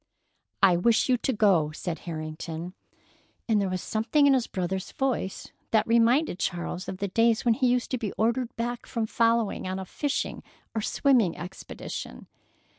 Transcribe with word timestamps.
"I 0.63 0.77
wish 0.77 1.09
you 1.09 1.17
to 1.17 1.31
go," 1.31 1.69
said 1.69 1.99
Harrington, 2.09 2.73
and 3.47 3.61
there 3.61 3.69
was 3.69 3.83
something 3.83 4.25
in 4.25 4.33
his 4.33 4.47
brother's 4.47 4.93
voice 4.93 5.51
that 5.69 5.85
reminded 5.85 6.39
Charles 6.39 6.89
of 6.89 6.97
the 6.97 7.07
days 7.07 7.45
when 7.45 7.53
he 7.53 7.67
used 7.67 7.91
to 7.91 7.99
be 7.99 8.11
ordered 8.13 8.55
back 8.55 8.87
from 8.87 9.05
following 9.05 9.67
on 9.67 9.77
a 9.77 9.85
fishing 9.85 10.41
or 10.73 10.81
swimming 10.81 11.37
expedition. 11.37 12.25